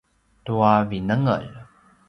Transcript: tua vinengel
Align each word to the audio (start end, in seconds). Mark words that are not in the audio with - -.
tua 0.45 0.71
vinengel 0.89 1.45